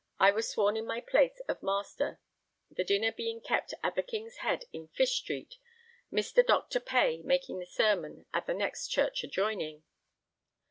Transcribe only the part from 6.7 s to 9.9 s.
Pay making the sermon at the next church adjoining.